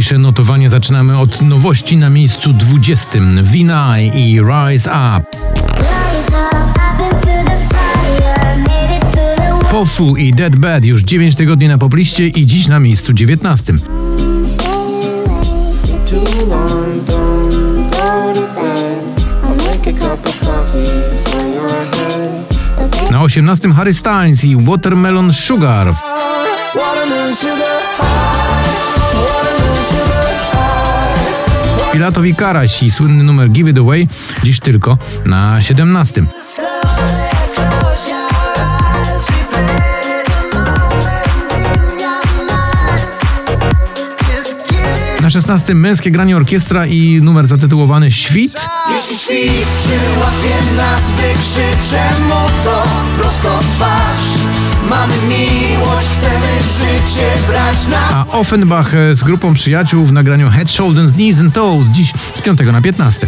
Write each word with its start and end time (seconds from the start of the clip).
Dzisiejsze 0.00 0.18
notowanie 0.18 0.70
zaczynamy 0.70 1.18
od 1.18 1.42
nowości 1.42 1.96
na 1.96 2.10
miejscu 2.10 2.52
20. 2.52 3.08
Vinay 3.42 4.10
i 4.14 4.40
Rise 4.40 4.90
Up. 4.90 5.38
Pofu 9.70 10.16
i 10.16 10.32
Dead 10.32 10.56
Bad 10.56 10.84
już 10.84 11.02
9 11.02 11.36
tygodni 11.36 11.68
na 11.68 11.78
popliście 11.78 12.28
i 12.28 12.46
dziś 12.46 12.68
na 12.68 12.80
miejscu 12.80 13.12
19. 13.12 13.72
Na 23.10 23.22
18 23.22 23.72
Harry 23.72 23.94
Styles 23.94 24.44
i 24.44 24.56
Watermelon 24.56 25.32
Sugar. 25.32 25.94
Pilatowi 31.92 32.34
Karaś 32.34 32.82
i 32.82 32.90
słynny 32.90 33.24
numer 33.24 33.50
Give 33.50 33.68
It 33.68 33.78
Away 33.78 34.08
dziś 34.44 34.60
tylko 34.60 34.98
na 35.26 35.62
17. 35.62 36.22
Na 45.20 45.30
16 45.30 45.74
męskie 45.74 46.10
granie 46.10 46.36
orkiestra 46.36 46.86
i 46.86 47.20
numer 47.22 47.46
zatytułowany 47.46 48.12
Świt. 48.12 48.66
Jeśli 48.92 49.16
świt 49.16 49.68
przyłapie 49.78 50.76
nas, 50.76 51.10
wykrzycze 51.10 52.08
mu 52.28 52.64
to 52.64 52.82
prosto 53.18 53.58
w 53.58 53.68
twarz. 53.76 54.50
Mamy 54.90 55.14
miłość, 55.28 56.08
chcemy 56.08 56.48
życie 56.78 57.32
brać 57.48 57.86
na 57.86 58.09
Offenbach 58.32 58.94
e, 58.94 59.14
z 59.14 59.22
grupą 59.22 59.54
przyjaciół 59.54 60.04
w 60.04 60.12
nagraniu 60.12 60.50
Head, 60.50 60.70
Shoulders, 60.70 61.12
Knees 61.12 61.38
and 61.38 61.54
Toes 61.54 61.88
dziś 61.88 62.12
z 62.34 62.42
5 62.42 62.60
na 62.72 62.80
15. 62.80 63.26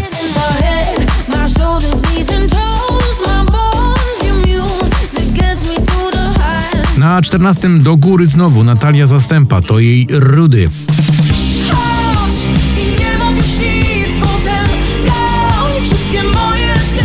My 1.29 1.49
shoulders, 1.49 2.03
knees 2.03 2.31
and 2.31 2.51
toes, 2.51 3.17
my 3.27 3.45
bones, 3.45 4.27
your 4.27 4.37
music 4.37 5.33
gets 5.35 5.69
me 5.69 5.87
through 5.87 6.13
the 6.13 6.41
highs. 6.41 6.99
Na 6.99 7.23
14 7.23 7.79
do 7.79 7.97
góry 7.97 8.27
znowu 8.27 8.65
Natalia 8.65 9.07
Zastępa, 9.07 9.63
to 9.63 9.79
jej 9.79 10.07
Rudy. 10.11 10.69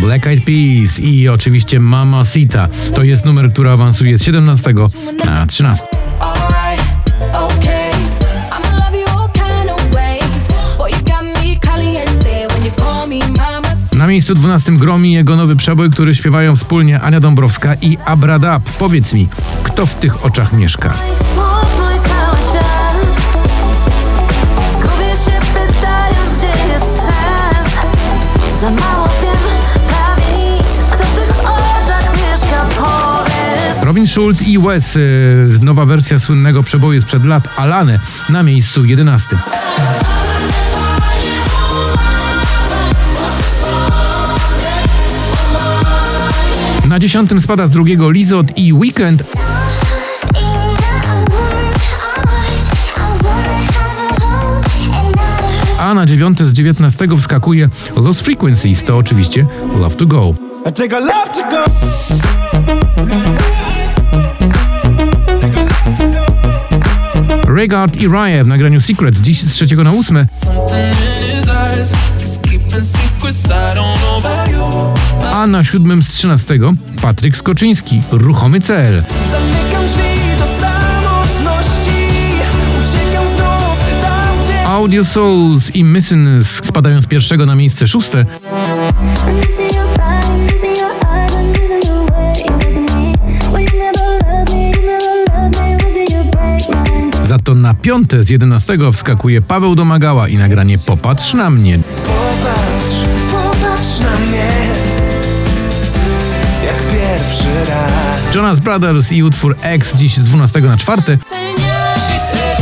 Black 0.02 0.28
Eyed 0.28 0.44
Peas 0.44 1.00
i 1.00 1.30
oczywiście 1.30 1.80
Mama 1.80 2.26
Sita. 2.26 2.70
To 2.96 3.04
jest 3.04 3.26
numer, 3.26 3.52
który 3.54 3.70
awansuje 3.70 4.18
z 4.18 4.24
17 4.24 4.74
na 5.26 5.46
13. 5.46 5.86
112 14.28 14.72
gromi 14.72 15.14
jego 15.14 15.36
nowy 15.36 15.56
przebój, 15.56 15.90
który 15.90 16.16
śpiewają 16.16 16.56
wspólnie 16.56 17.02
Ania 17.02 17.20
Dąbrowska 17.20 17.74
i 17.82 17.98
Abradab. 18.06 18.64
Powiedz 18.64 19.14
mi, 19.14 19.28
kto 19.64 19.86
w 19.86 19.94
tych 19.96 20.26
oczach 20.26 20.54
mieszka? 20.54 20.94
Robin 33.84 34.08
Schulz 34.08 34.42
i 34.42 34.60
Wes, 34.60 34.96
y, 34.96 35.60
nowa 35.62 35.86
wersja 35.86 36.20
słynnego 36.20 36.64
przeboju 36.64 37.02
sprzed 37.02 37.26
lat, 37.26 37.48
Alane, 37.58 38.00
na 38.30 38.44
miejscu 38.44 38.86
11. 38.86 39.38
Na 46.98 47.02
dziesiątym 47.02 47.42
spada 47.42 47.68
z 47.68 47.70
drugiego 47.70 48.12
Lizot 48.12 48.58
i 48.58 48.74
Weekend, 48.74 49.24
a 55.80 55.94
na 55.94 56.06
dziewiąte 56.06 56.46
z 56.46 56.54
19 56.54 57.08
wskakuje 57.20 57.70
Lost 57.96 58.22
Frequencies, 58.22 58.84
to 58.84 58.98
oczywiście 58.98 59.46
Love 59.80 59.96
to 59.96 60.06
Go. 60.06 60.34
Regard 67.48 67.96
i 67.96 68.08
Rye 68.08 68.44
w 68.44 68.48
nagraniu 68.48 68.82
Secrets. 68.82 69.20
Dziś 69.20 69.42
z 69.42 69.54
trzeciego 69.54 69.84
na 69.84 69.92
ósme, 69.92 70.26
a 75.34 75.48
na 75.48 75.64
siódmym 75.64 76.04
z 76.04 76.08
trzynastego 76.08 76.72
Patryk 77.02 77.38
Skoczyński, 77.38 78.02
Ruchomy 78.12 78.60
cel. 78.60 79.04
Audio 84.66 85.06
Souls 85.06 85.76
i 85.76 85.84
Missing 85.84 86.44
spadają 86.44 87.02
z 87.02 87.06
pierwszego 87.06 87.46
na 87.46 87.56
miejsce 87.56 87.88
szóste, 87.88 88.26
za 97.28 97.40
to 97.40 97.56
na 97.56 97.74
piąte 97.74 98.24
z 98.24 98.30
jedenastego 98.30 98.92
wskakuje 98.92 99.42
Paweł 99.42 99.76
Domagała 99.76 100.28
i 100.28 100.38
nagranie 100.38 100.78
Popatrz 100.78 101.34
na 101.34 101.50
mnie. 101.50 101.80
Pierwszy 107.28 107.70
raz. 107.70 108.36
Jonas 108.36 108.60
Brothers 108.60 109.12
i 109.12 109.24
utwór 109.24 109.56
X 109.62 109.96
dziś 109.96 110.18
z 110.18 110.24
12 110.24 110.62
na 110.62 110.78
czwarte, 110.78 111.18
She 111.96 112.20
said, 112.20 112.58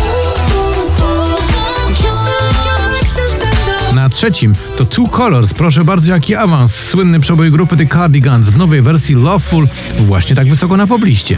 na 3.93 4.09
trzecim 4.09 4.55
to 4.77 4.85
Two 4.85 5.07
Colors, 5.07 5.53
proszę 5.53 5.83
bardzo 5.83 6.11
jaki 6.11 6.35
awans, 6.35 6.75
słynny 6.75 7.19
przebój 7.19 7.51
grupy 7.51 7.77
The 7.77 7.85
Cardigans 7.85 8.49
w 8.49 8.57
nowej 8.57 8.81
wersji 8.81 9.15
Loveful 9.15 9.67
właśnie 9.99 10.35
tak 10.35 10.49
wysoko 10.49 10.77
na 10.77 10.87
pobliście. 10.87 11.37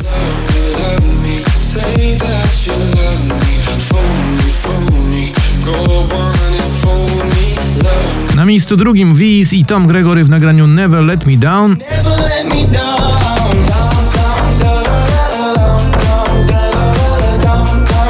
Na 8.36 8.46
miejscu 8.46 8.78
drugim 8.78 9.16
Wiz 9.16 9.54
i 9.54 9.66
Tom 9.66 9.88
Gregory 9.88 10.24
w 10.24 10.30
nagraniu 10.30 10.68
Never 10.68 11.04
Let 11.04 11.26
Me 11.26 11.38
Down, 11.38 11.78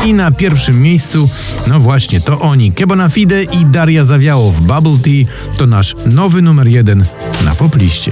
I 0.05 0.13
na 0.13 0.31
pierwszym 0.31 0.81
miejscu, 0.81 1.29
no 1.67 1.79
właśnie, 1.79 2.21
to 2.21 2.39
oni, 2.39 2.71
Kebona 2.71 3.09
Fide 3.09 3.43
i 3.43 3.65
Daria 3.65 4.05
Zawiało 4.05 4.51
w 4.51 4.61
Bubble 4.61 4.97
Tea, 5.03 5.33
to 5.57 5.67
nasz 5.67 5.95
nowy 6.05 6.41
numer 6.41 6.67
jeden 6.67 7.05
na 7.43 7.55
popliście. 7.55 8.11